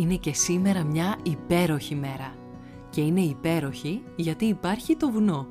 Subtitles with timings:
[0.00, 2.34] Είναι και σήμερα μια υπέροχη μέρα.
[2.90, 5.46] Και είναι υπέροχη γιατί υπάρχει το βουνό.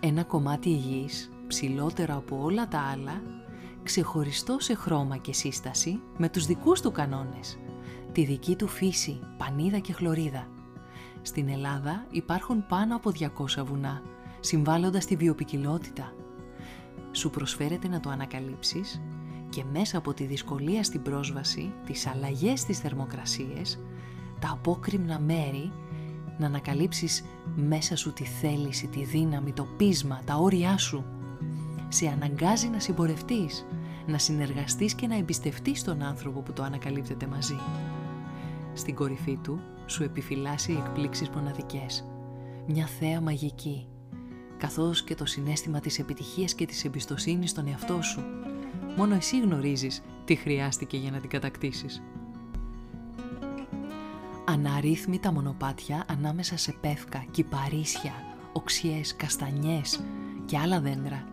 [0.00, 3.22] Ένα κομμάτι γης, ψηλότερο από όλα τα άλλα,
[3.82, 7.58] ξεχωριστό σε χρώμα και σύσταση, με τους δικούς του κανόνες.
[8.12, 10.48] Τη δική του φύση, πανίδα και χλωρίδα.
[11.22, 14.02] Στην Ελλάδα υπάρχουν πάνω από 200 βουνά,
[14.40, 16.12] συμβάλλοντας τη βιοπικιλότητα.
[17.12, 19.00] Σου προσφέρεται να το ανακαλύψεις;
[19.48, 23.78] Και μέσα από τη δυσκολία στην πρόσβαση, τις αλλαγές στις θερμοκρασίες,
[24.38, 25.72] τα απόκριμνα μέρη,
[26.38, 27.24] να ανακαλύψεις
[27.56, 31.04] μέσα σου τη θέληση, τη δύναμη, το πείσμα, τα όρια σου.
[31.88, 33.66] Σε αναγκάζει να συμπορευτείς,
[34.06, 37.58] να συνεργαστείς και να εμπιστευτείς τον άνθρωπο που το ανακαλύπτεται μαζί.
[38.74, 42.04] Στην κορυφή του σου επιφυλάσσει εκπλήξεις μοναδικές.
[42.66, 43.86] Μια θέα μαγική,
[44.58, 48.22] καθώς και το συνέστημα της επιτυχίας και της εμπιστοσύνης στον εαυτό σου
[48.98, 52.02] Μόνο εσύ γνωρίζεις τι χρειάστηκε για να την κατακτήσεις.
[54.44, 58.12] Αναρρύθμιτα μονοπάτια ανάμεσα σε πεύκα, κυπαρίσια,
[58.52, 60.00] οξιές, καστανιές
[60.44, 61.24] και άλλα δέντρα,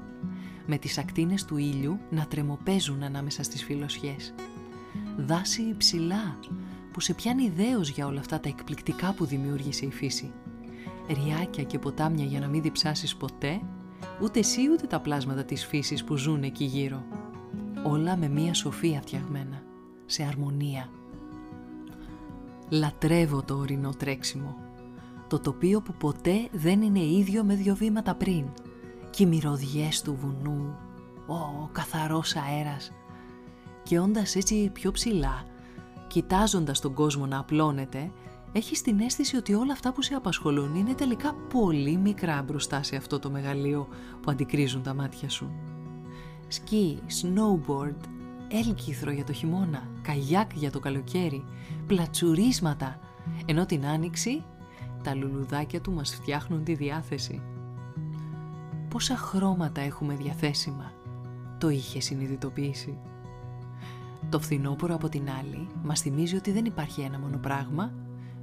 [0.66, 4.34] με τις ακτίνες του ήλιου να τρεμοπέζουν ανάμεσα στις φιλοσιές.
[5.18, 6.40] Δάση υψηλά,
[6.92, 10.32] που σε πιάνει ιδέως για όλα αυτά τα εκπληκτικά που δημιούργησε η φύση.
[11.08, 13.62] Ριάκια και ποτάμια για να μην διψάσεις ποτέ,
[14.22, 17.15] ούτε εσύ ούτε τα πλάσματα της φύσης που ζουν εκεί γύρω
[17.86, 19.64] όλα με μία σοφία φτιαγμένα,
[20.06, 20.90] σε αρμονία.
[22.70, 24.56] Λατρεύω το ορεινό τρέξιμο,
[25.28, 28.46] το τοπίο που ποτέ δεν είναι ίδιο με δύο βήματα πριν.
[29.10, 30.76] Και οι μυρωδιές του βουνού,
[31.28, 32.92] ο καθαρός αέρας.
[33.84, 35.46] Και όντας έτσι πιο ψηλά,
[36.08, 38.12] κοιτάζοντας τον κόσμο να απλώνεται,
[38.52, 42.96] έχεις την αίσθηση ότι όλα αυτά που σε απασχολούν είναι τελικά πολύ μικρά μπροστά σε
[42.96, 43.88] αυτό το μεγαλείο
[44.22, 45.52] που αντικρίζουν τα μάτια σου
[46.48, 48.10] σκι, snowboard,
[48.48, 51.44] έλκυθρο για το χειμώνα, καγιάκ για το καλοκαίρι,
[51.88, 53.00] πλατσουρίσματα,
[53.46, 54.44] ενώ την άνοιξη
[55.06, 57.42] τα λουλουδάκια του μας φτιάχνουν τη διάθεση.
[58.90, 60.92] Πόσα χρώματα έχουμε διαθέσιμα,
[61.58, 62.98] το είχε συνειδητοποιήσει.
[64.30, 67.94] Το φθινόπωρο από την άλλη μας θυμίζει ότι δεν υπάρχει ένα μόνο πράγμα,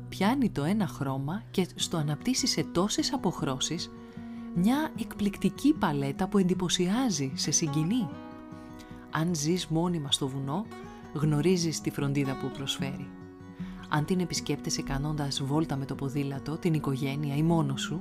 [0.09, 3.91] πιάνει το ένα χρώμα και στο αναπτύσσει σε τόσες αποχρώσεις
[4.55, 8.09] μια εκπληκτική παλέτα που εντυπωσιάζει, σε συγκινεί.
[9.11, 10.67] Αν ζεις μόνιμα στο βουνό,
[11.13, 13.11] γνωρίζεις τη φροντίδα που προσφέρει.
[13.89, 18.01] Αν την επισκέπτεσαι κανώντας βόλτα με το ποδήλατο, την οικογένεια ή μόνος σου,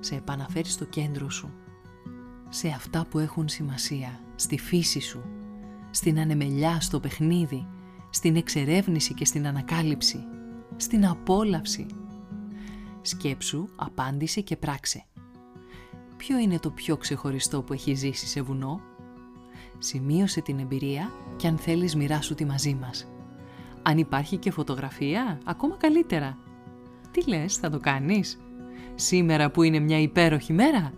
[0.00, 1.50] σε επαναφέρει στο κέντρο σου.
[2.48, 5.22] Σε αυτά που έχουν σημασία, στη φύση σου,
[5.90, 7.66] στην ανεμελιά, στο παιχνίδι,
[8.10, 10.18] στην εξερεύνηση και στην ανακάλυψη,
[10.76, 11.86] στην απόλαυση.
[13.02, 15.04] Σκέψου, απάντησε και πράξε
[16.26, 18.80] ποιο είναι το πιο ξεχωριστό που έχει ζήσει σε βουνό;
[19.78, 23.06] Σημείωσε την εμπειρία και αν θέλεις μοιράσου τη μαζί μας.
[23.82, 26.38] Αν υπάρχει και φωτογραφία, ακόμα καλύτερα.
[27.10, 28.40] Τι λες, θα το κάνεις;
[28.94, 30.92] Σήμερα που είναι μια υπέροχη μέρα;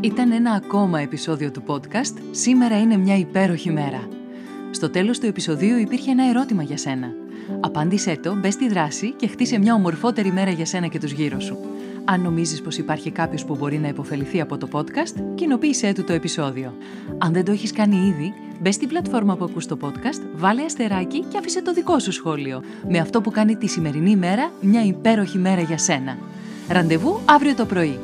[0.00, 4.08] Ήταν ένα ακόμα επεισόδιο του podcast «Σήμερα είναι μια υπέροχη μέρα».
[4.70, 7.14] Στο τέλος του επεισοδίου υπήρχε ένα ερώτημα για σένα–
[7.60, 11.40] Απάντησέ το, μπες στη δράση και χτίσε μια ομορφότερη μέρα για σένα και τους γύρω
[11.40, 11.58] σου.
[12.04, 16.12] Αν νομίζεις πως υπάρχει κάποιος που μπορεί να υποφεληθεί από το podcast, κοινοποίησέ του το
[16.12, 16.74] επεισόδιο.
[17.18, 21.20] Αν δεν το έχεις κάνει ήδη, μπες στην πλατφόρμα που ακούς το podcast, βάλε αστεράκι
[21.20, 22.62] και άφησε το δικό σου σχόλιο.
[22.88, 26.18] Με αυτό που κάνει τη σημερινή μέρα μια υπέροχη μέρα για σένα.
[26.68, 27.98] Ραντεβού αύριο το πρωί.